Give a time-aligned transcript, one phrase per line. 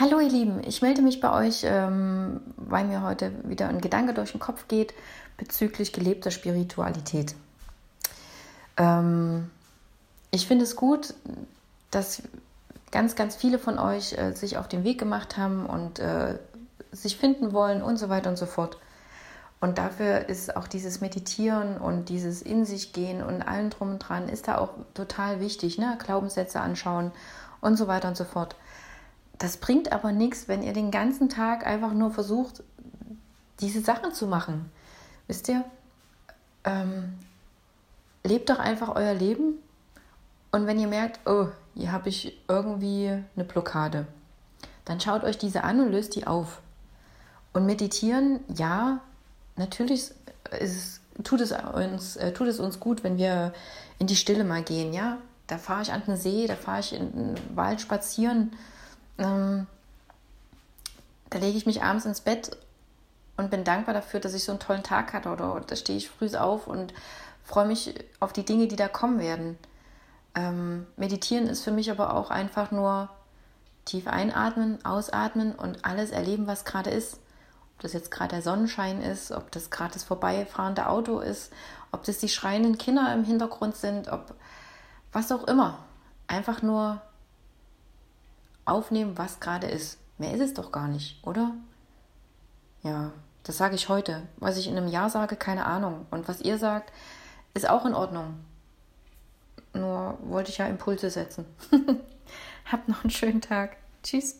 [0.00, 4.14] Hallo ihr Lieben, ich melde mich bei euch, ähm, weil mir heute wieder ein Gedanke
[4.14, 4.94] durch den Kopf geht
[5.36, 7.34] bezüglich gelebter Spiritualität.
[8.76, 9.50] Ähm,
[10.30, 11.14] ich finde es gut,
[11.90, 12.22] dass
[12.92, 16.38] ganz, ganz viele von euch äh, sich auf den Weg gemacht haben und äh,
[16.92, 18.78] sich finden wollen und so weiter und so fort.
[19.60, 23.98] Und dafür ist auch dieses Meditieren und dieses In sich gehen und allen drum und
[23.98, 25.76] dran ist da auch total wichtig.
[25.76, 25.98] Ne?
[26.00, 27.10] Glaubenssätze anschauen
[27.60, 28.54] und so weiter und so fort.
[29.38, 32.62] Das bringt aber nichts, wenn ihr den ganzen Tag einfach nur versucht,
[33.60, 34.70] diese Sachen zu machen.
[35.28, 35.64] Wisst ihr?
[36.64, 37.14] Ähm,
[38.24, 39.54] lebt doch einfach euer Leben.
[40.50, 44.06] Und wenn ihr merkt, oh, hier habe ich irgendwie eine Blockade,
[44.84, 46.60] dann schaut euch diese an und löst die auf.
[47.52, 49.00] Und meditieren, ja,
[49.56, 50.10] natürlich
[50.58, 53.52] ist, tut, es uns, äh, tut es uns gut, wenn wir
[53.98, 55.18] in die Stille mal gehen, ja.
[55.46, 58.52] Da fahre ich an den See, da fahre ich in den Wald spazieren
[59.18, 59.66] ähm,
[61.30, 62.56] da lege ich mich abends ins Bett
[63.36, 66.10] und bin dankbar dafür, dass ich so einen tollen Tag hatte oder da stehe ich
[66.10, 66.92] früh auf und
[67.44, 69.58] freue mich auf die Dinge, die da kommen werden.
[70.34, 73.08] Ähm, meditieren ist für mich aber auch einfach nur
[73.84, 77.14] tief einatmen, ausatmen und alles erleben, was gerade ist.
[77.76, 81.52] Ob das jetzt gerade der Sonnenschein ist, ob das gerade das vorbeifahrende Auto ist,
[81.92, 84.34] ob das die schreienden Kinder im Hintergrund sind, ob
[85.12, 85.78] was auch immer.
[86.26, 87.00] Einfach nur
[88.68, 89.98] aufnehmen, was gerade ist.
[90.18, 91.52] Mehr ist es doch gar nicht, oder?
[92.82, 93.12] Ja,
[93.44, 94.22] das sage ich heute.
[94.36, 96.06] Was ich in einem Jahr sage, keine Ahnung.
[96.10, 96.92] Und was ihr sagt,
[97.54, 98.40] ist auch in Ordnung.
[99.74, 101.46] Nur wollte ich ja Impulse setzen.
[102.70, 103.76] Habt noch einen schönen Tag.
[104.02, 104.36] Tschüss.